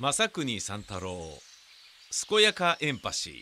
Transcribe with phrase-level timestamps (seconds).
[0.00, 1.18] 正国三太郎
[2.28, 3.34] 健やかエンパシー。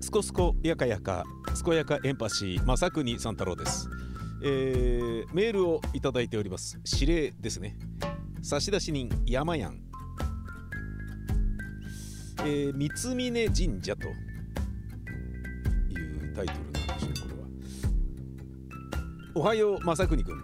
[0.00, 1.24] すこすこやかやか
[1.62, 3.90] 健やかエンパシー正国三太郎です、
[4.42, 6.80] えー、メールをいただいております。
[6.90, 7.76] 指令ですね。
[8.48, 9.78] 差出人山やん、
[12.46, 14.10] えー、三峯神社とい
[16.30, 17.48] うタイトルなんでしょうこれは。
[19.34, 20.34] おはよう正国君。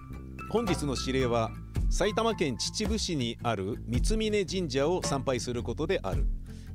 [0.50, 1.50] 本日の指令は
[1.88, 6.27] 埼玉県秩父市にある三峯神社を参拝することである。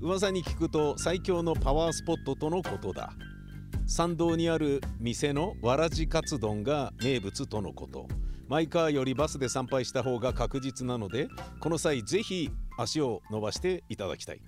[0.01, 3.13] 噂に聞くと最強のパワースポットとのことだ。
[3.85, 8.07] 参道にある店のわらじカツ丼が名物とのこと。
[8.49, 11.27] マイカーよりバスで参拝した方が確実なので
[11.59, 14.41] この際ぜひ足を伸ばしていただきたい。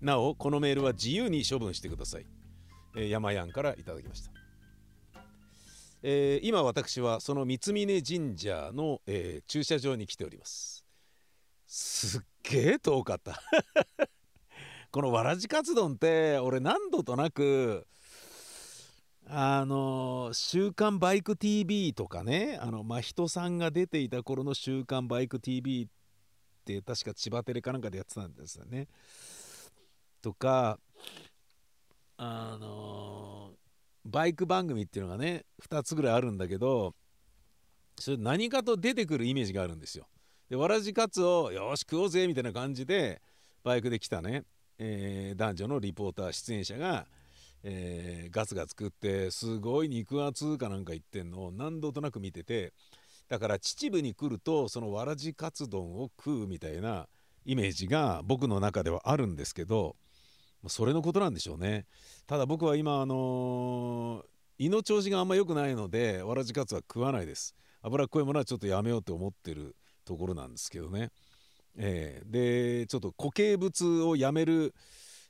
[0.00, 2.26] なおこのメールは自由に処分してください、
[2.96, 4.32] えー山やんからいただきました、
[6.02, 10.84] えー今私はその三峯神社の、えー駐車場に来ております。
[11.68, 13.40] すっげえ遠かった。
[14.90, 17.86] このわらじカツ丼って俺何度となく
[19.26, 25.88] あの「週刊バイク TV」とかねあの真人さんが出ていた頃の「週刊バイク TV」っ
[26.64, 28.88] て確か千葉テレかなんかでやってたんですよね。
[30.20, 30.78] とか
[32.16, 33.52] あの
[34.04, 36.94] バイク番組っていうのがね2つぐらいあるんだけど
[37.98, 40.06] それ何かと出てくるイメージがあるんですよ。
[40.48, 43.22] でわらじカツをよし食おうぜみたいな感じで
[43.62, 44.44] バイクで来たね、
[44.78, 47.06] えー男女のリポーター出演者が
[47.64, 51.46] えーガツガツ食ってすごい肉厚かなんか言ってんの。
[51.46, 52.72] を何度となく見てて。
[53.28, 57.08] だから秩父に来るとそのわらじカツ丼を食うみたいな
[57.46, 59.96] イメージが僕の中ではあるんですけど
[60.68, 61.86] それのことなんでしょうね。
[62.26, 64.26] ただ僕は今あのー
[64.56, 67.54] 胃の調子があんま良くないのでわらじカツは食わないです。
[67.82, 69.74] 脂っこいものはちょっとやめようと思ってる
[70.04, 71.10] ところなんですけどね。
[71.76, 74.74] えーでちょっと固形物をやめる、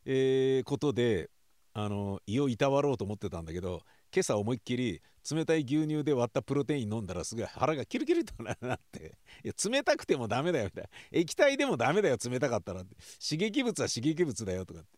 [0.04, 1.30] えーことで
[1.74, 3.82] あの胃をいたわろうと思ってたんだけど
[4.14, 10.88] 今朝思いっきり冷たい牛乳で割ったプロテイン飲んだらすぐ腹がキルキルとなっていや冷たくてもダメだよみたいな。
[11.10, 12.94] 液体でもダメだよ冷たかったらって。
[13.20, 14.88] 刺激物は刺激物だよとかって。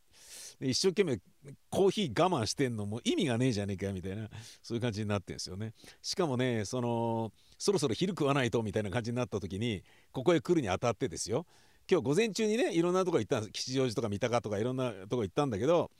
[0.60, 1.18] で一生懸命
[1.70, 4.28] コーヒー我慢してんのも意味がねえじゃねえかみたいな。
[4.62, 5.72] そういう感じになってるんですよね。
[6.02, 9.82] しかもねそのそろそろ昼食わないとみたいな感じになった時に
[10.12, 11.46] ここへ来るにあたってですよ。
[11.90, 13.52] 今日午前中にねいろんなとこ行ったんです。
[13.52, 15.90] 吉祥寺とか三鷹とかいろんなとこ行ったんだけど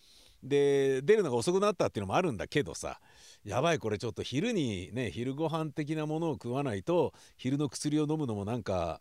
[0.47, 3.01] で出るのが遅くなったっていうのもあるんだけどさ
[3.45, 9.01] やばいこれちょっと昼にね昼ご飯的なものを食わないと昼の薬を飲むのもなんか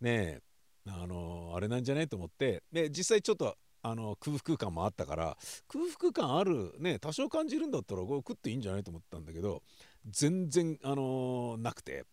[0.00, 0.40] ね
[0.86, 5.36] あのあれなんじゃねと思ってで実際ちょっとあの空腹感もあったから
[5.68, 9.62] 空腹感あるね多少感じるんだったらこれ食っていいんじゃないと思ったんだけど
[10.10, 12.04] 全然あのなくて。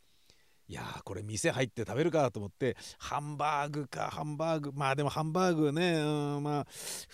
[0.71, 6.67] いやーこれ店入って食べるかと思ってハンバーグかハンバーグまあでもハンバーグね、うん、まあ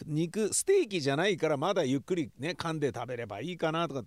[0.06, 4.04] 肉ステーキじゃないからまだゆっくりね噛んで食べればいいかなとか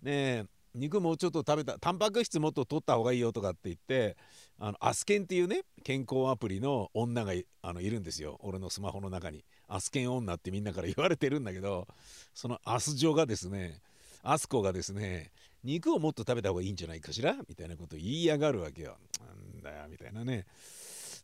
[0.00, 4.16] ね肉もうちょっと食べたタンパク質もっと取った方がいいよとかって言って
[4.58, 8.38] あのアスケンっていうね健康アプリの女がいあのいるんですよ。
[8.42, 9.44] 俺のスマホの中に。
[9.68, 11.86] アスケン女ってみんなから言われてるんだけど
[12.34, 13.80] そのアス女がですね
[14.22, 15.30] アスコがですね
[15.64, 17.34] 肉をもっと食べた方がいいんじゃないかしら？
[17.48, 18.98] みたいなことを言いやがるわけよ。
[19.20, 20.46] なんだよみたいなね。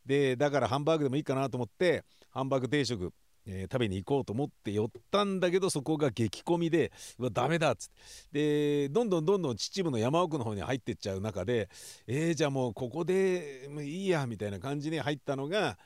[0.05, 3.13] でだからハンバーグでもいいかなと思ってハンバーグ定食、
[3.45, 7.89] えー食べに行こうと思って寄ったんだけどそこが激混みでうわダメだっつっ
[8.31, 11.69] てでどんどんどんどん秩父の山奥の方に入ってっちゃう中で
[12.07, 15.77] えー、じゃあもうここでもういいやみたいな感じに入ったのが、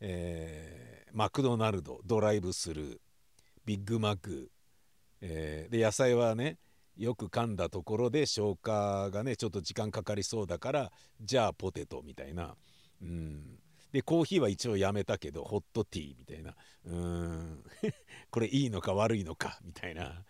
[0.00, 2.96] えーマクドナルドドライブスルー
[3.66, 4.50] ビッグマック
[5.20, 6.56] えーで野菜はね
[6.96, 12.54] よく噛んだところで消化がねちょっと時間かかりそうだからじゃあポテトみたいな。
[13.02, 13.58] うん。
[13.92, 16.54] でコーヒーは一応やめたけどホットティーみたいな。
[16.86, 17.64] うん。
[18.30, 20.24] これいいのか悪いのかみたいな。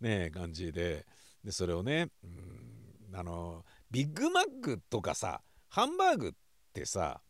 [0.00, 1.06] ね感じで。
[1.44, 6.32] でそれをねうんあのビッグマックとかさハンバーグっ
[6.72, 7.20] てさ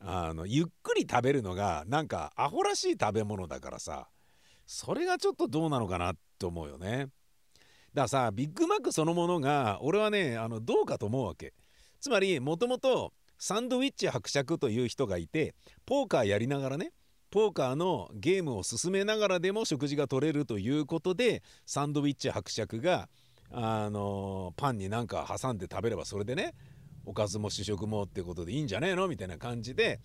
[0.00, 4.08] あのゆっくり食べるのがなんかアホらしい食べ物だからさ
[4.66, 7.08] それがちょっとどうなのかなって思うよね。
[7.94, 11.54] だからさビッグマックそのものが俺はねあのどうかと思うわけ。
[12.00, 15.54] つまりもともとサンドウィッチ伯爵という人がいて
[15.86, 16.92] ポーカーやりながらね
[17.30, 23.08] ポーカーのゲームを進めながらでも食事が取れるということでサンドウィッチ伯爵が
[23.50, 26.54] あのパンになんか挟んで食べればそれでね
[27.04, 30.00] おかずも主食もってことでいいんじゃねえのみたいな感じで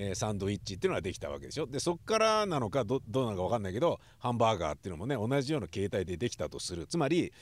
[0.00, 1.66] えー、サンドイッチっていうのができたわけでしょ？
[1.66, 6.86] でそっからなのかどどうなのか分かんないけどハンバーガーっていうのもね同じような形態でできたとする。
[6.86, 7.32] つまり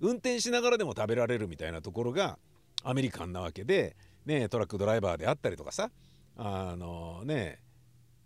[0.00, 2.38] 運転しながらでも食べられるみたいなところが
[2.84, 5.90] アメリカンなわけで、ね、トラックドライバーであったりとかさ
[6.38, 7.58] あのね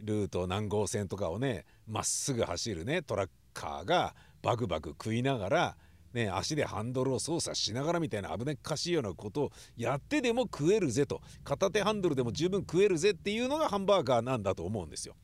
[0.01, 5.77] ルート何号線とかをねまっすぐ走るねトラッカーがバクバク食いながら
[6.13, 15.15] ね、足でハンドルを操作しながらみたいな危なっかしいようなことをやってでも食えるぜと片手ハンドルでも十分食えるぜっていうのがハンバーガーなんだと思うんですよ。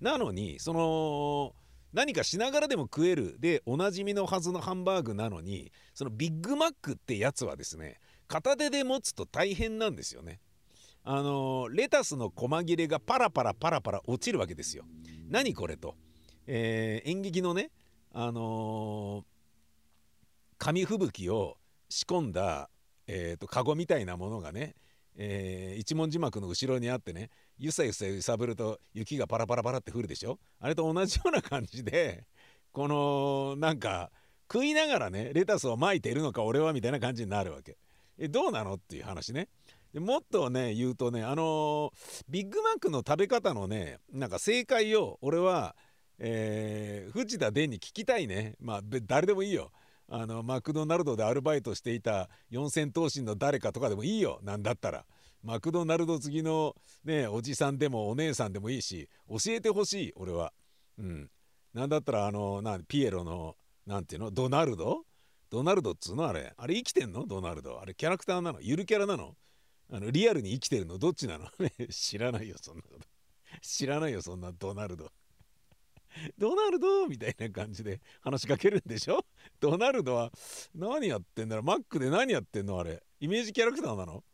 [0.00, 1.54] なのにその
[1.92, 7.98] 何かしながらでも食えるでおなじみのはずのハンバーグなのにそのビッグマックってやつはですね
[8.28, 10.40] 片手で持つと大変なんですよね。
[11.02, 14.84] あのレタスの細切れがパラパラパラパラ落ちるわけですよ。
[15.28, 15.96] 何これと、
[16.46, 17.70] えー、演劇のね
[18.12, 19.39] あのー
[20.60, 21.56] 紙吹雪を
[21.88, 22.68] 仕込んだ、
[23.06, 24.74] えーと、カゴみたいなものがね、
[25.16, 30.38] えー、一文字幕の後ろにあってねゆさゆさ揺さぶると雪がパラパラパラって降るでしょ？
[30.60, 32.24] あれと同じような感じで
[32.72, 34.10] このなんか
[34.52, 37.78] 食いながらねレタスをまいているのか俺はみたいな感じになるわけ。
[38.18, 39.48] えどうなのっていう話ね。
[39.94, 41.90] でもっとね言うとねあのー、
[42.28, 45.74] ビッグマックの食べ方のねなんか正解を俺は、
[46.18, 49.72] えー、藤田伝に聞きたいねまあ誰でもいいよ。
[50.12, 54.40] あのマクドナルドでアルバイトしていた四千頭身の誰かとかでもいいよ。
[54.42, 55.06] なんだったら。
[55.42, 56.74] マクドナルド次の
[57.04, 60.52] ねおじさんでもお姉さんでもいいし教えてほしい俺は。
[60.98, 61.30] うん。
[61.72, 64.30] なんだったらあのなピエロのなんていうの？
[64.32, 65.04] ドナルド？
[65.48, 66.26] ドナルドっつうの？
[66.26, 66.52] あれ。
[66.56, 67.24] あれ生きてんの？
[67.26, 67.80] ドナルド。
[67.80, 68.60] あれキャラクターなの？
[68.60, 69.36] ゆるキャラなの？
[69.92, 70.98] あのリアルに生きてるの？
[70.98, 71.46] どっちなの？
[71.90, 73.06] 知らないよそんなこと。
[73.62, 75.10] 知らないよそんなドナルド。
[76.38, 79.24] ドナルドみたいな感じで話しかけるんでしょ？
[79.60, 80.30] ドナルドは
[80.74, 82.78] 何やってんだろマックで何やってんの？
[82.78, 83.02] あれ。
[83.20, 84.24] イメージキャラクターなの？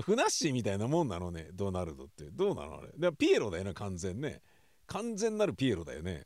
[0.00, 1.48] ふなっしーみたいなもんなのね？
[1.52, 2.24] ドナルドって。
[2.30, 2.88] どうなのあれ？
[2.96, 4.40] でピエロだよね完全ね。
[4.86, 6.24] 完全なるピエロだよね。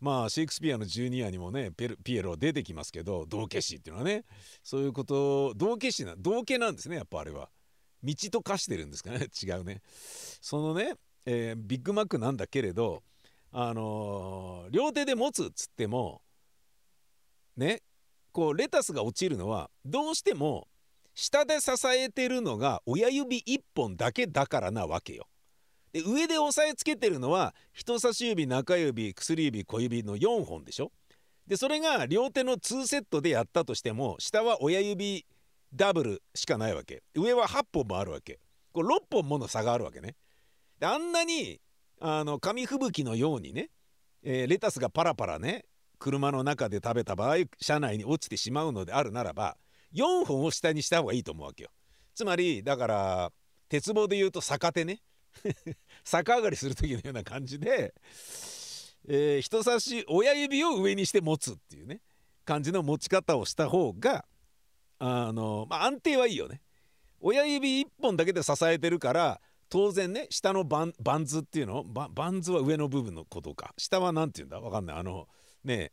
[0.00, 4.24] まあシェイクスピアのジュニアにもねピエロは出てきますけど道化師っていうのはね。
[4.62, 7.50] そういうこと道化師な道化なんですねやっぱあれは。
[8.02, 9.28] 道と化してるんですかね？
[9.42, 9.80] 違うね。
[10.40, 10.94] そのね、
[11.24, 13.02] えー、ビッグマックなんだけれど
[13.56, 16.22] あのー、両手で持つっつっても
[17.56, 17.82] ね
[18.32, 20.66] こうレタスが落ちるのはどうしても
[21.14, 25.28] 下で支えてるのが親指1本だけだからなわけよ。
[25.92, 30.90] で上で押さえつけてるのは人差し指中指薬指小指の4本でしょ。
[31.46, 35.24] でそれが両手の2セットでやったとしても下は親指
[35.72, 38.40] ダブルしかないわけ上は8本もあるわけ
[38.72, 40.16] これ6本もの差があるわけね。
[40.80, 41.60] であんなに
[42.06, 43.70] あの紙吹雪のようにね、
[44.22, 45.64] えー、レタスがパラパラね
[45.98, 49.56] 車の中で食べた場合車内に落ちてしまうのであるならば
[49.94, 51.70] 4本を下にした方がいいと思うわけよ。
[52.14, 53.32] つまりだから
[53.70, 55.00] 鉄棒で言うと逆手ね。
[56.04, 57.94] 逆上がりする時のような感じで、
[59.08, 62.02] えー、人差し親指を上にして持つっていうね
[62.44, 64.26] 感じの持ち方をした方が
[64.98, 66.60] あの、まあ、安定はいいよね。
[67.20, 71.84] 親指1本だけで支えてるから当然ね下のバンバンズっていうの？
[71.84, 73.74] ババンズは上の部分のことか。
[73.76, 74.60] 下は何て言うんだ？
[74.60, 74.96] わかんない。
[74.96, 75.28] あの
[75.64, 75.92] ね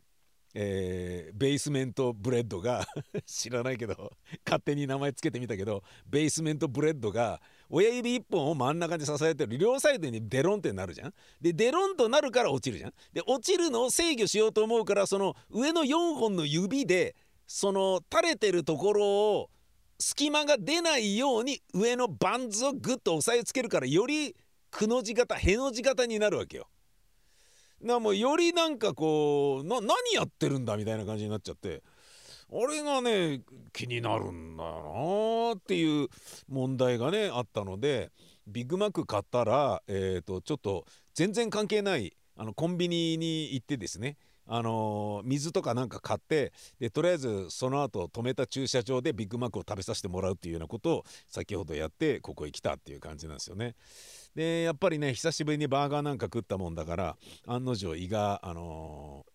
[0.54, 2.86] えー、ベースメントブレッドが
[3.26, 4.12] 知らないけど
[4.46, 9.58] 勝手に名前つけてみたけどベースメントブレッドが親指1本を真ん中に支えてる。
[9.58, 11.14] 両サイドにデロンってなるじゃん。
[11.40, 12.94] でデロンとなるから落ちるじゃん。
[13.14, 17.16] で落ちるのを制御しようと思うからその上の4本の指で
[17.48, 19.50] その垂れてるところを
[20.02, 24.36] 隙間が出ないように上のバンズをグッと押さえつけるからより
[24.70, 26.68] くの字型への字型になるわけよ。
[27.82, 31.82] なもうよりなんかこうな何やってるんだみたいな感じになっちゃって
[32.52, 33.42] あれがね
[33.74, 36.08] 気になるんだよなっていう
[36.48, 38.12] 問題がねあったので
[38.46, 44.18] ビッグマック買ったら、えーとちょっと全然関係ないあのコンビニに行ってですね
[44.54, 53.76] あのー、水とかなんか買ってでとりあえずその後止めた駐車場でビッグマックを食べさせてもらうっていうようなことを先ほどやってここへ来たっていう感じなんですよね。
[54.36, 57.18] でやっぱりね久しぶりにバーガーなんか食ったもんだから
[57.48, 59.32] 案の定胃があのー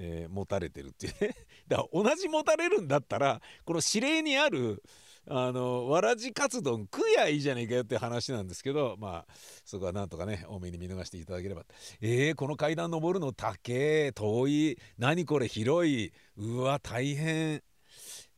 [0.00, 1.34] えー、持たれてるっていうね
[1.68, 4.82] だから同じ持たれるんだったらこの指令にある
[5.30, 9.32] あのわらじカツ丼食やいいじゃねえかよって話なんですけどまあ
[9.64, 11.64] そこはなんとかね多めに見逃していただければ。
[12.00, 14.78] えー、この階段登るの高え遠い。
[14.96, 16.12] 何これ広い。
[16.36, 17.62] うわ大変。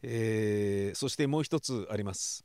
[0.03, 2.45] えー、そしてもう一つあります。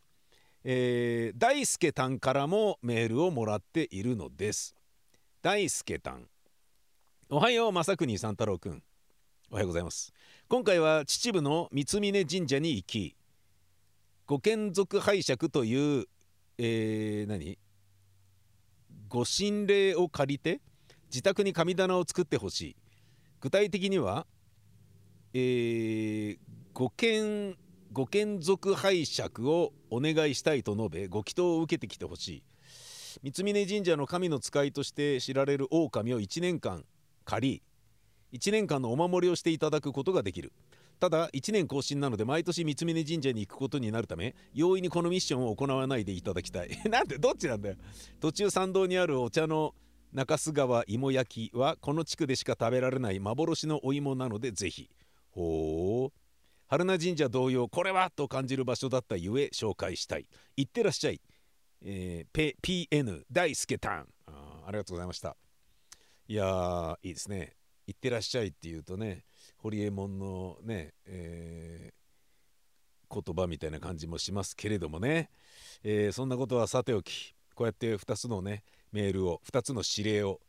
[0.64, 4.75] えー、大輔たんからもメールをもらっているのです。
[5.42, 6.28] 大輔たん。
[7.30, 8.84] おはよう正国三太郎くん。
[9.50, 10.14] おはようございます。
[10.48, 13.16] 今回は秩父の三峯神社に行き
[14.27, 16.05] ご眷属拝借という、
[16.58, 17.60] えー、何？
[19.08, 20.62] ご神霊を借りて
[21.10, 22.75] 自宅に神棚を作ってほしい。
[23.39, 24.25] 具体的には、
[25.34, 26.38] えー、
[26.74, 27.55] ご見
[27.94, 32.44] ご眷属拝借をお願いしたいと述べご祈祷を受けてきてほし
[33.24, 33.32] い。
[33.32, 36.84] 三峯神社の神の使いとして知られる狼を1年間
[37.25, 37.62] 借
[38.32, 40.51] り1年間のお守りをしていただくことができる。
[41.00, 46.70] ただ1年更新なので毎年三峯神社に行くことになるため容易にこのミッションを行わないでいただきたい。
[46.90, 47.75] なんでどっちなんだよ。
[48.20, 49.75] 途中参道にあるお茶の
[50.14, 54.90] 中洲川芋焼きはこの地区でしか食べられない幻のお芋なのでぜひ。
[55.30, 56.20] ほう
[56.68, 60.28] 春名神社同様これはと感じる場所だったゆえ紹介したい。
[60.56, 61.22] いってらっしゃい、
[61.82, 64.08] えー、PN 大輔タン。
[64.28, 65.36] あありがとうございました。
[66.28, 67.54] いやーいいですね。
[67.88, 69.25] いってらっしゃいっていうとね
[69.58, 75.30] 堀エモ門のね、えー、言葉みたいな感じもしますけれどもね、
[75.84, 80.40] えー、そんなことはさておきこうやって2つのねメールを2つの指令を、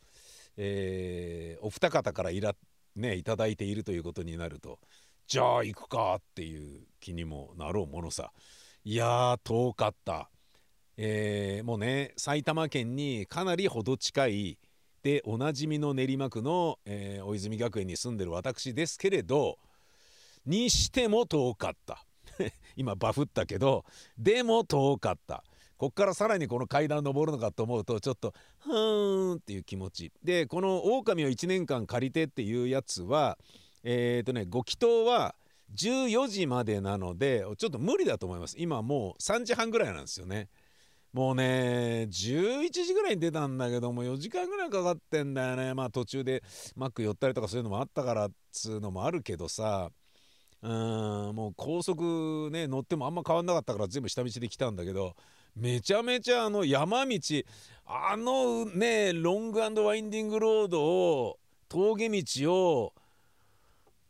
[0.57, 2.55] えー、お二方からいら、
[2.97, 4.79] ね、いただいているということになると
[5.27, 8.33] じゃあ行くかっていう気にもなろうものさ。
[8.85, 10.31] いやー遠かった、
[10.97, 14.59] えー、もうね埼玉県にかなり程近い
[15.07, 19.57] でおなじみの練馬区の、えー、大泉学園に住んでる私ですけれど
[20.45, 22.05] にしても遠かった。
[22.75, 23.85] 今バフったけど
[24.19, 25.45] でも遠かった。
[25.77, 30.13] こっからさらにこの階段登るのかと思うとちょっとふーんっていう気持ち。
[30.25, 33.39] でこの狼を1年間借りてっていうやつは
[33.85, 35.37] えっ、ー、とねご祈祷は
[35.73, 38.57] 14時までなのでちょっと無理だと思います。
[38.59, 40.49] 今もう3時半ぐらいなんですよね。
[41.17, 45.73] もうね11時ぐらいに出たんだけども4時間ぐらいかかってんだよね。
[45.73, 46.43] まあ途中で
[46.75, 49.89] マック寄ったりとかそういうのもあったからっつうのもあるけどさ。
[50.61, 50.71] うん
[51.35, 55.17] もう高速ね乗ってもあんま変わんなかったから全部下道で来たんだけど。
[55.55, 57.19] めちゃめちゃあの山道
[57.87, 61.39] あのねロングワインディングロードを
[61.71, 62.93] 峠道を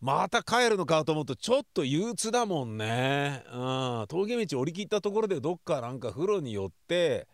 [0.01, 3.57] また帰るのかと思うとちょっと憂鬱だもんね、う
[4.03, 7.27] ん、峠道降り切ったところでどっかなんか風呂に寄って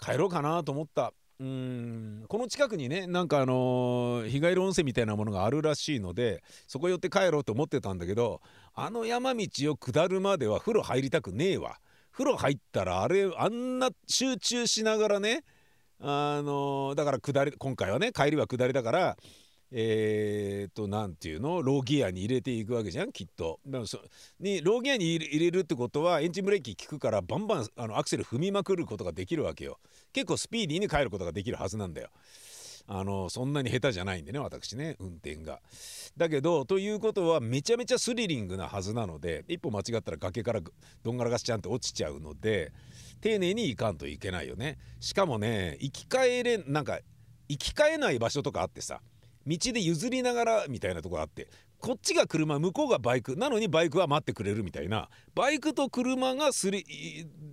[0.00, 1.12] 帰ろうかなと思った。
[1.40, 2.24] うん。
[2.28, 8.40] この近くにねなんかあのー、日帰り温泉みたいなものがあるらしいのでそこ寄って帰ろうと思ってたんだけど
[8.74, 11.78] あの山道を下るまでは風呂入りたくねえわ。
[12.12, 15.42] 風呂入ったらあれあんな集中しながらね
[16.00, 19.16] あのー、だから下り今回はね帰りは下りだから
[19.76, 21.60] えー、っと何ていうの？
[21.60, 23.10] ローギアに入れていくわけじゃん？
[23.10, 23.58] きっと。
[23.86, 23.98] そ
[24.38, 29.80] にローギアに入れるってことはエンジンブレーキ効くからバンバンあのアクセル踏みまくることができるわけよ。
[30.12, 32.10] 結構スピーディーに帰ることができるはずなんだよ。
[32.86, 35.60] あのそんなに下手じゃないんでね私ね運転が。
[36.16, 40.60] だけどということはめちゃめちゃスリリングなはずなので一歩間違ったら崖から
[41.02, 42.72] どんがらがしちゃんって落ちちゃうので
[43.20, 44.78] 丁寧に行かんといけないよね。
[45.00, 47.00] しかもね生き返れなんか
[47.48, 49.00] 生き返えない場所とかあってさ
[49.46, 51.48] 道で譲りながらみたいなとこあって
[51.78, 56.84] こっちが車向こうがバイクなのにバイクは待ってくれるみたいなバイクと車がすり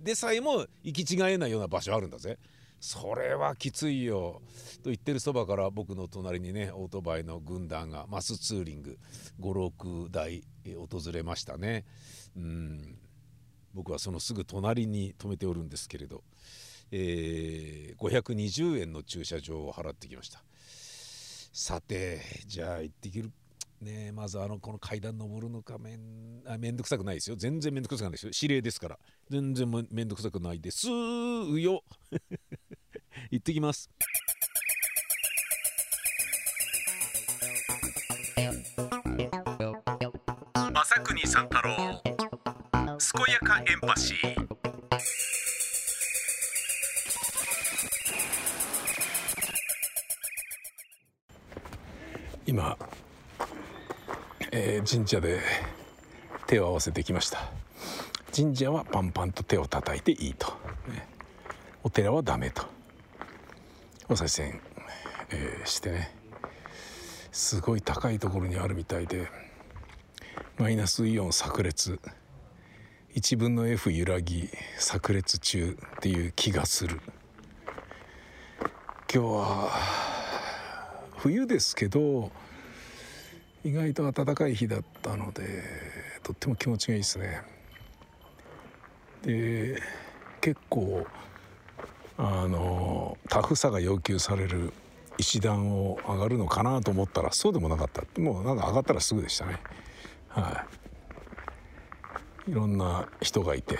[0.02, 2.38] でさえも行き違えないような場所あるんだぜ。
[2.80, 4.42] それはきついよ。
[4.82, 8.98] と言ってるそばから僕の隣にねオートバイの軍団がマスツーリング
[9.40, 11.84] 56台訪れましたね。
[12.36, 12.98] うん。
[13.72, 16.24] 僕はそのすぐ隣に止めておるんですけれど、
[16.90, 20.42] えー、520円の駐車場を払ってきました。
[21.52, 23.30] さてじゃあ行ってきる。
[23.82, 27.36] ねまずあのこの階段登るのかめんあめんどくさくないですよ。
[27.36, 28.32] 全然めんどくさくないですよ。
[28.40, 28.98] 指令ですから。
[29.28, 30.86] 全然めんどくさくないです。
[30.88, 30.92] よ。
[33.30, 33.90] 行ってきます。
[40.74, 45.31] 朝国三太郎健やかエンパシー。
[52.44, 52.76] 今、
[54.50, 55.40] えー、神社で
[56.46, 57.38] 手を合わせてきました。
[58.34, 60.48] 神社はパンパンと手を叩いていいと、
[60.88, 61.06] ね、
[61.84, 62.64] お寺はダメと。
[64.08, 64.60] お賽銭、
[65.30, 66.14] えー、してね。
[67.30, 69.28] すごい高いところにあるみたいで。
[70.58, 72.00] マイナスイオン炸裂。
[73.14, 77.00] 1分の F 揺らぎ炸裂中っていう気がする。
[79.14, 80.11] 今日は
[81.22, 82.32] 冬ですけど
[83.62, 85.62] 意外と暖かい日だったので
[86.24, 87.42] とっても気持ちがいいですね。
[89.22, 89.80] で
[90.40, 91.06] 結構
[92.18, 94.72] あのタフさが要求される
[95.16, 98.02] 石段を上がるのかなと思ったらそうでもなかった。
[98.20, 99.60] もうなんか上がったらすぐでしたね。
[100.28, 100.66] は
[102.48, 102.50] い。
[102.50, 103.78] いろんな人がいて、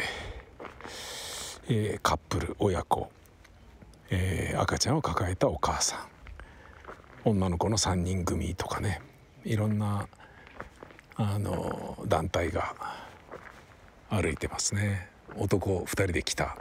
[1.68, 3.10] えー、カップル親子、
[4.10, 6.21] えー赤ちゃんを抱えたお母さん。
[7.24, 9.00] 女の子の3人組とかね。
[9.44, 10.08] いろんな
[11.16, 12.74] あの団体が
[14.08, 15.08] 歩いてますね。
[15.36, 16.56] 男2人で来た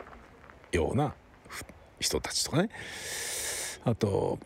[0.72, 1.14] ような
[2.00, 2.70] 人たちとかね。
[3.84, 4.40] あと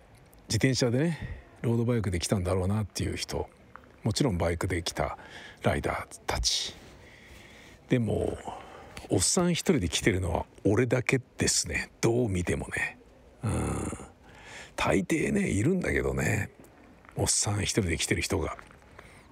[0.48, 3.50] 自転車でねロードバイクで来たんだろうなっていう人
[4.04, 5.18] もちろんバイクで来た
[5.64, 6.76] ライダーたち。
[7.90, 8.38] でも
[9.10, 11.90] おっさん一人で来てるのは俺だけですね。
[12.02, 12.98] どう見てもね。
[13.44, 14.05] うん。
[14.76, 16.50] 大抵ねいるんだけどね。
[17.16, 18.58] おっさん一人で来てる人が。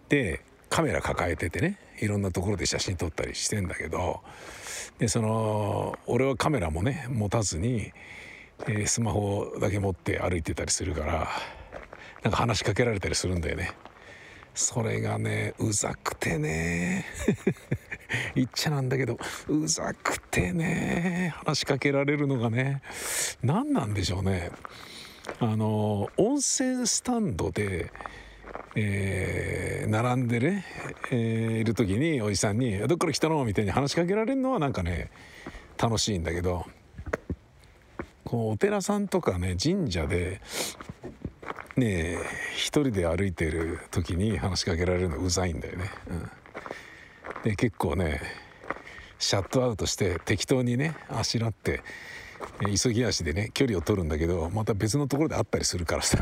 [0.09, 4.21] でカメラ抱えててねいろんなところで写真撮ったりしてんだけど。
[4.99, 7.91] でその俺はカメラもね持たずに、
[8.67, 11.27] えスマホだけ持って歩いてたりするから
[12.23, 13.71] なんか話しかけられたりするんだよね。
[14.55, 17.05] それがねうざくてね。
[18.35, 21.33] 言っちゃなんだけどうざくてね。
[21.37, 22.81] 話しかけられるのがね
[23.41, 24.51] 何なんでしょうね。
[25.39, 27.91] あの温泉スタンドで、
[28.75, 30.65] えー並んでね、
[31.11, 35.11] えーいる時におじさんに「どっから来たの?」みたいに話しかけられるのはなんかね
[35.77, 36.65] 楽しいんだけど
[38.23, 40.41] こうお寺さんとかね神社で
[41.75, 42.17] ねえ
[42.55, 45.89] 一人で歩いてる時に話しかけられるのうざいんだよね。
[46.07, 46.13] う
[47.39, 48.21] ん、で結構ね
[49.19, 51.81] シャットアウトして適当にねあしらって
[52.81, 56.17] 急ぎ足でね距離を取るんだけどまた別のところで会ったりするからさ。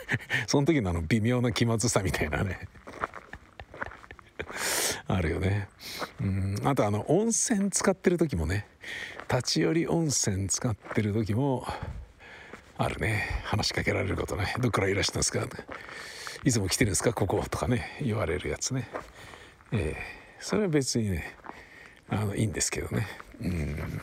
[0.46, 2.68] その時のあの微妙な気まずさみたいなね。
[5.08, 5.68] あるよね。
[6.20, 6.56] うん。
[6.64, 8.66] あとあの温泉浸かってる時もね
[9.30, 11.66] 立ち寄り温泉使ってる時も
[12.76, 13.42] あるね。
[13.44, 14.54] 話しかけられることね。
[14.60, 15.46] どっからいらしたんですか？
[16.44, 17.12] いつも来てるんですか？
[17.12, 18.88] こことかね言われるやつね。
[19.72, 21.34] ええそれは別にね
[22.08, 23.06] あのいいんですけどね。
[23.40, 24.00] うん。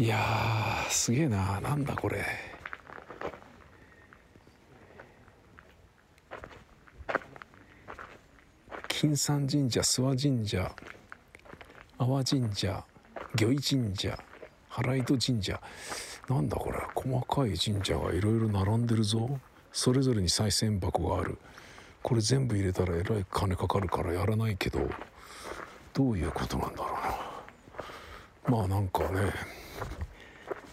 [0.00, 0.16] いや
[0.88, 1.60] すげえな。
[1.60, 2.24] なんだこれ。
[8.88, 10.74] 金山神社諏訪神社
[11.98, 12.82] 阿波神社
[13.38, 14.18] 御意神社
[14.70, 15.60] 原糸神社。
[16.30, 16.78] なんだこれ。
[16.94, 19.38] 細かい神社がいろいろ並んでるぞ。
[19.70, 21.36] それぞれに賽銭箱がある。
[22.02, 24.80] これ全部入れたらえらい金かかるからやらないけど。
[25.92, 26.88] どういうことなんだろ
[28.48, 28.58] うな。
[28.60, 29.59] まあなんかね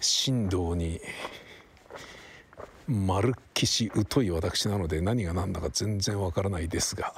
[0.01, 1.01] 神道に
[2.87, 7.13] まるっきし疎い私なので何が何だか全然わからないですが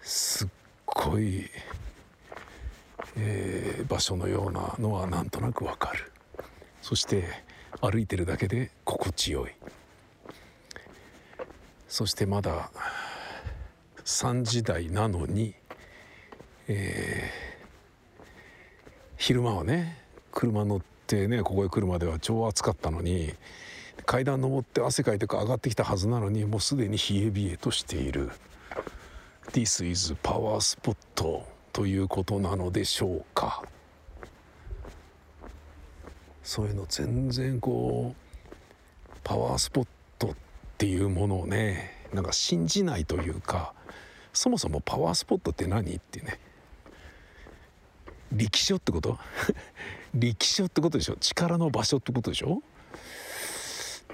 [0.00, 0.48] すっ
[0.84, 1.44] ごい、
[3.16, 6.12] えー場所のようなのはなんとなくわかる。
[6.82, 7.24] そして
[7.80, 9.50] 歩いてるだけで心地よい。
[11.88, 12.70] そしてまだ
[14.04, 15.54] 3時台なのに、
[16.68, 17.48] えー
[19.16, 19.98] 昼間はね
[20.32, 20.97] 車乗って
[21.28, 23.34] ねここへ来るまでは超暑かったのに
[24.06, 28.30] 階段登って汗かいて上がってきたはずなのにもうすでに冷え冷えとしている。
[29.52, 33.62] This is パワースポットということなのでしょうか。
[36.42, 39.86] そういうの全然こうパワースポッ
[40.18, 40.34] トっ
[40.78, 43.74] ていうものをねなんか信じないというか
[44.32, 46.38] そもそもパワースポットって何ってね
[48.32, 49.18] 力所ってこと？
[50.14, 51.16] 力所ってことでしょ？
[51.20, 52.62] 力の場所ってことでしょ？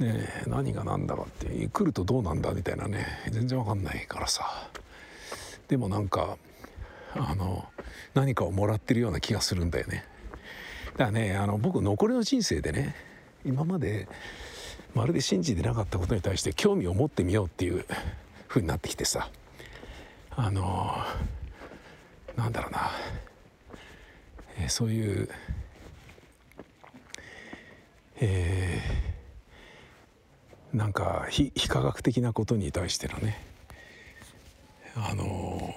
[0.00, 4.68] ねえ何が何だかって来るとどうなんだみたいなね全然わかんないからさ。
[5.68, 6.36] でもなんか
[7.14, 7.68] あの
[8.12, 10.04] 何かをもらってるような気がするんだよね。
[10.96, 12.94] だからねあの僕残りの人生でね
[13.44, 14.08] 今まで
[14.94, 17.84] まるで信じてなかったことに対して興味を持ってみようっていう
[18.48, 19.30] 風になってきてさ。
[20.36, 20.96] あの
[22.36, 22.90] なんだろうな、
[24.58, 25.28] えーそういう
[28.20, 33.40] えーなんか非科学的なことに対してのね
[34.96, 35.72] あの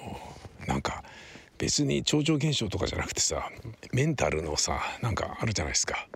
[0.66, 1.04] なんか
[1.56, 3.48] 別に超常現象とかじゃなくてさ
[3.92, 6.08] メンタルのさなんかあるじゃないですか。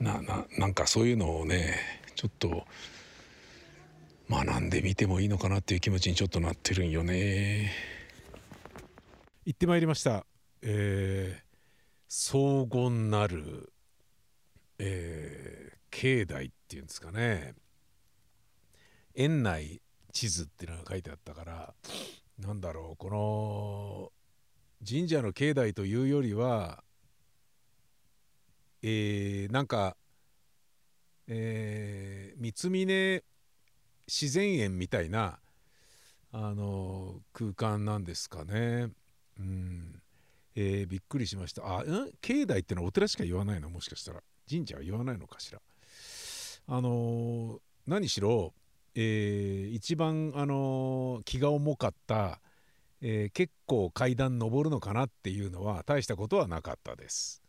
[0.00, 1.74] なななんかそういうのをね
[2.14, 2.66] ちょっと
[4.30, 7.72] 学んでみてもいいのかなっていう気持ちにちょっとなってるんよね。
[9.44, 10.24] 行ってまいりました。
[10.62, 11.47] えー
[12.08, 13.72] 荘厳なる、
[14.78, 17.54] えー境内っていうんですかね
[19.14, 19.80] 園内
[20.12, 21.74] 地図っていうのが書いてあったから
[22.38, 24.12] なんだろうこ
[24.82, 26.84] の神社の境内というよりは
[28.82, 29.96] えーなんか
[31.26, 33.24] えー三峯
[34.06, 35.38] 自然園みたいな
[36.32, 38.90] あの空間なんですかね。
[39.40, 40.02] うん
[40.54, 41.66] えーびっくりしました。
[41.66, 42.12] あ、うん？
[42.20, 43.70] 境内ってのはお寺しか言わないの？
[43.70, 44.22] もしかしたら。
[44.50, 45.60] 神社は言わないのかしら？
[46.66, 48.52] あのー何しろ、
[48.94, 52.40] えー一番、あのー気が重かった、
[53.00, 57.42] え結構階段登るのかなっていうのは大したことはなかったです、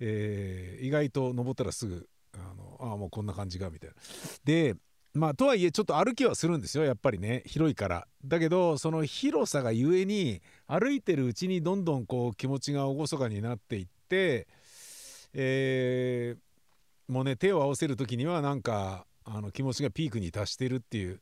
[0.00, 3.96] え意外と登ったらすぐあのあもうこんな感じがみたいな。
[4.44, 4.74] で
[5.14, 7.44] まあとはいえちょっと歩きはするんですよやっぱりね。
[7.46, 8.06] 広いから。
[8.24, 14.48] だけどその広さがゆえに歩いてるうちにどんどんこう気持ちが厳かになっていって
[15.32, 21.20] えーもうね手を合わせる時にはなんかあの気持ちがピークに達してるっていう。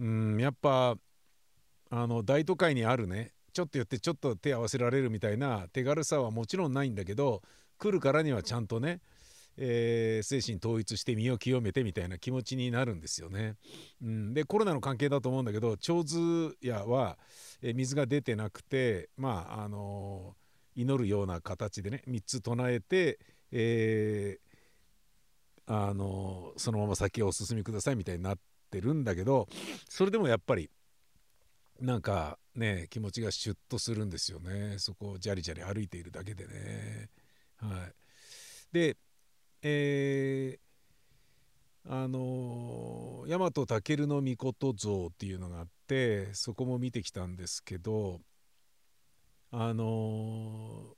[0.00, 0.96] うんやっぱ
[1.90, 3.32] あの大都会にあるね。
[3.52, 7.42] ちょっと寄ってちょっと手合わせられるみたいな手軽さはもちろんないんだけど
[7.78, 9.00] 来るからにはちゃんとね、
[9.60, 13.56] えー精神統一して身を清めてみたいな気持ちになるんですよね。
[14.02, 17.18] うん、でコロナの関係だと思うんだけど長津屋は、
[17.62, 20.40] えー水が出てなくてまああのー
[20.76, 23.18] 祈るような形でね3つ唱えて、
[23.52, 24.38] え
[25.66, 28.38] あのそのまま先をお進みくださいみたいになっ
[28.70, 29.48] てるんだけど
[29.88, 30.68] それでもやっぱり
[31.80, 37.08] なんかね気持ちがシュッとするんですよねそこをジャリジャリ歩いているだけでね。
[37.56, 37.92] はい、
[38.72, 38.96] で
[39.62, 40.70] えー
[41.88, 44.36] あの大和武の命
[44.76, 48.20] 像っていうのがあってそこも見てきたんですけど
[49.50, 50.94] あの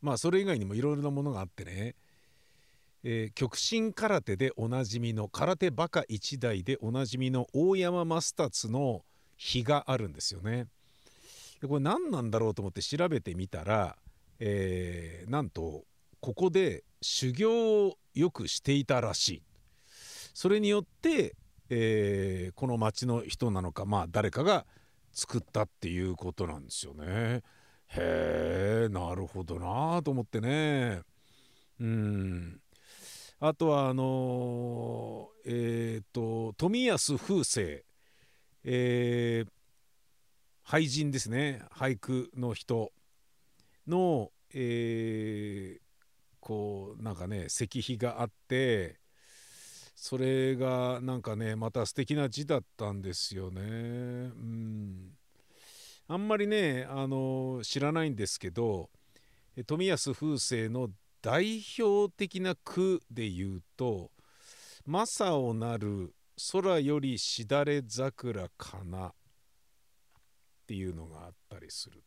[0.00, 1.94] まあそれ以外にもいろいろなものがあってね、
[3.02, 9.02] えー極真空手でおなじみの空手バカ一代でおなじみの大山マタツの
[9.36, 10.66] 碑があるんですよね。
[11.60, 13.96] でこれ何なんだろうと思って調べてみたら、
[14.38, 15.84] えーなんと
[16.20, 19.42] ここで修行をよくしていたらしい。
[20.34, 21.34] それによって、
[21.70, 24.66] えーこの町の人なのかまあ誰かが
[25.12, 27.42] 作ったっていうことなんですよね。
[27.88, 31.02] へえなるほどなと思ってね。
[31.80, 32.60] うん
[33.40, 37.84] あとはあのーえっ、と富安風生、
[38.64, 39.50] えー
[40.64, 42.92] 俳人ですね俳句の人
[43.86, 45.87] の、えー
[46.48, 48.96] こうなんかね石碑があって
[49.94, 53.60] それがなんかねまた素敵な字だったんですよね。
[53.60, 55.10] うん
[56.06, 58.88] あんまりねあの知らないんですけど
[59.66, 60.88] 富安風生の
[61.20, 64.10] 代表的な句で言うと
[64.86, 66.14] 「正をなる
[66.50, 69.12] 空よりしだれ桜かな」っ
[70.66, 72.02] ていうのがあったりする。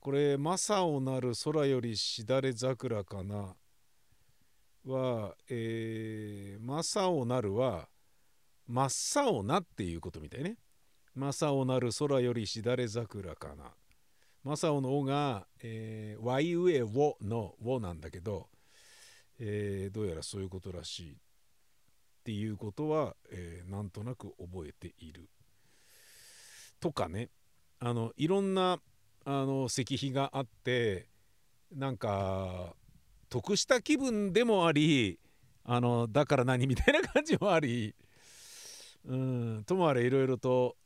[0.00, 3.56] これ「正をなる空よりしだれ桜かな」
[4.84, 7.88] は「えー、正をなる」は
[8.66, 8.86] 「真
[9.20, 10.56] っ青な」っていうことみたいね。
[11.16, 13.74] 正をなる空よりしだれ桜かな。
[14.44, 18.48] 正雄の「お」が「えー、わいうえを」の「を」なんだけど、
[19.38, 21.16] えーどうやらそういうことらしいっ
[22.22, 25.28] ていうことは、えーなんとなく覚えている。
[26.78, 27.30] とかね
[27.80, 28.80] あのいろんな
[29.30, 31.06] あの石碑があって
[31.70, 32.74] なんか
[33.28, 35.18] 得した気分でもあり
[35.64, 37.94] あのだから何みたいな感じもあり
[39.04, 40.76] うんともあれいろいろと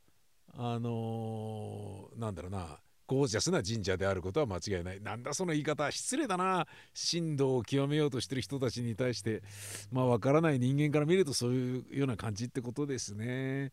[0.57, 5.01] あのーなんだろうなゴージャスな神社であることは間違いない。
[5.01, 6.67] なんだその言い方失礼だな。
[7.11, 9.43] 神道を極めようとしてる人たちに対して
[9.91, 13.71] まあわからない人間から見るとそういうような感じってことですね。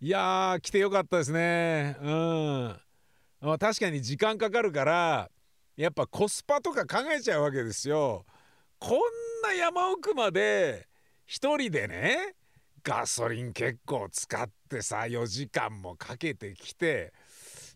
[0.00, 1.96] いやー来てよかったですね。
[2.02, 2.76] うん。
[3.58, 5.30] 確かに時間かかるから
[5.76, 8.24] やっぱコスパとか考えちゃうわけですよ
[8.78, 8.98] こん
[9.42, 10.88] な山奥まで
[11.26, 12.34] 一人でね
[12.82, 17.12] ガソリン結構使ってさ4時間もかけてきて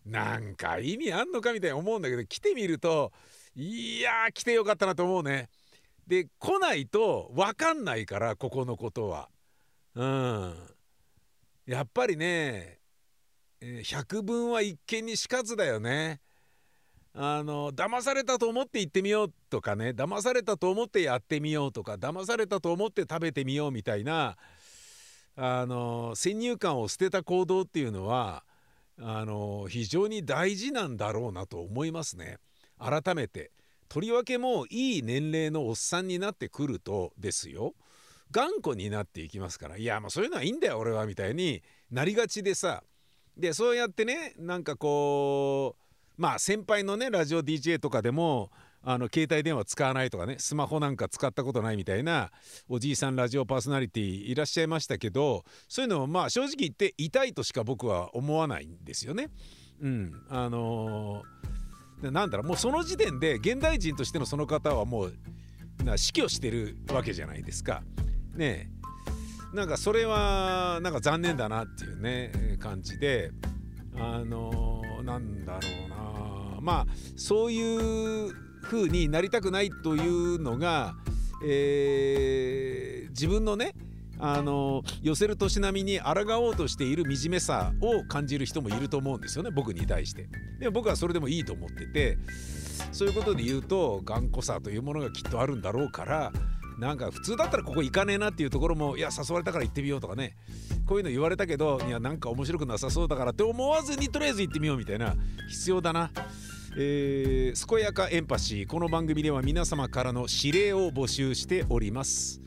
[0.05, 3.11] なんか意味あんのかみたいに思うんだけど来てみると
[3.55, 5.49] いやー来てよかったなと思うね。
[6.07, 9.29] で来ないと分かんないからここのことは。
[9.95, 10.55] うん。
[11.65, 12.78] やっぱりね
[13.61, 16.21] えー百聞は一見にしかずだよね。
[17.13, 24.37] あの騙されたと思って行ってみようとかね騙されたと思ってやってみようとか騙されたと思って食べてみようみたいな
[25.35, 28.43] あの先入観を捨てた行動っていうのは
[29.01, 32.37] あの非常に大事なんだろうなと思いますね。
[32.77, 33.51] 改めて
[33.89, 37.73] とりわけもういい年齢のおっさんになってくるとですよ
[38.31, 42.83] 頑固になっていきますからいやもうそういうのはいいんだよ俺はみたいになりがちでさ
[43.39, 52.31] でそうやってねなんかこうまあ先輩のねラジオ DJ とかでもあの携帯電話使わないとかねスマホなんか使ったことないみたいな
[52.67, 59.29] おじいさんラジオパーソナリティいらっしゃいましたけどそういうのもまあ正直言って痛いとしか僕は思わないんですよね。
[59.81, 61.49] うん、あのー
[62.01, 65.13] なんだろうもうその時点で現代人としてのその方はもう
[65.83, 67.83] な指揮をしてるわけじゃないですか。
[68.35, 68.69] ね
[69.53, 73.31] なんかそれはなんか残念だなっていうね感じで
[73.97, 76.85] あのなんだろうなまあ
[77.15, 80.93] そういう風になりたくないというのが、
[81.45, 83.73] えー自分のね
[84.17, 86.13] あの寄せる年並みに抗
[86.45, 90.29] おうとしている惨めさを感じる人もいると思うんですよね僕に対して。
[90.59, 92.17] でも僕はそれでもいいと思ってて
[92.93, 96.31] そういうことで言うと頑固さというものがきっとあるんだろうから
[96.79, 100.37] なんか普通だったらここ行かねえなっていうところもいや誘われたから行ってみようとかね
[100.85, 105.15] こういうの言われたけどいやなんか面白くなさそうだからって思わずにとりあえず行ってみようみたいな
[105.49, 106.11] 必要だな。
[106.77, 112.41] えー、健やかエンパシーこの番組では皆様からの指令を募集しております。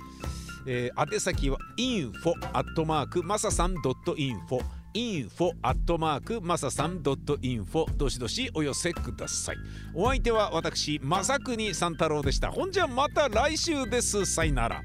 [0.65, 4.61] えー、宛先は info アットマークマサさん .info
[4.95, 9.57] info アットマークマサさん .info どしどしお寄せください。
[9.95, 12.51] お相手は私正国三太郎でした。
[12.51, 14.25] ほんじゃまた来週です。
[14.27, 14.83] さいなら。